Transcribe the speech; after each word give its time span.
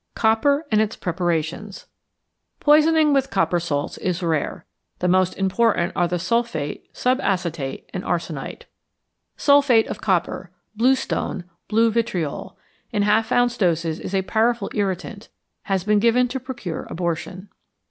COPPER 0.15 0.65
AND 0.71 0.81
ITS 0.81 0.95
PREPARATIONS 0.95 1.85
Poisoning 2.59 3.13
with 3.13 3.29
copper 3.29 3.59
salts 3.59 3.99
is 3.99 4.23
rare. 4.23 4.65
The 4.97 5.07
most 5.07 5.37
important 5.37 5.93
are 5.95 6.07
the 6.07 6.17
sulphate, 6.17 6.91
subacetate, 6.91 7.85
and 7.93 8.03
arsenite. 8.03 8.65
=Sulphate 9.37 9.85
of 9.85 10.01
Copper= 10.01 10.49
(bluestone, 10.75 11.43
blue 11.67 11.91
vitriol) 11.91 12.57
in 12.91 13.03
half 13.03 13.31
ounce 13.31 13.57
doses 13.57 13.99
is 13.99 14.15
a 14.15 14.23
powerful 14.23 14.71
irritant. 14.73 15.29
Has 15.65 15.83
been 15.83 15.99
given 15.99 16.27
to 16.29 16.39
procure 16.39 16.87
abortion. 16.89 17.49